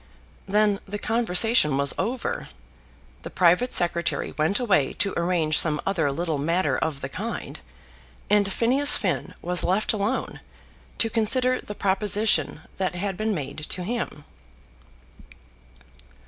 [0.47, 2.49] Then the conversation was over,
[3.21, 7.59] the private secretary went away to arrange some other little matter of the kind,
[8.27, 10.39] and Phineas Finn was left alone
[10.97, 14.23] to consider the proposition that had been made to him.